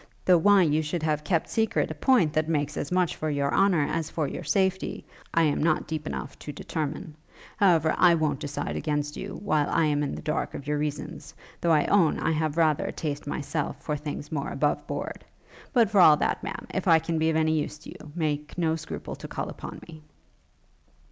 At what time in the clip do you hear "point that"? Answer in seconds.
1.93-2.49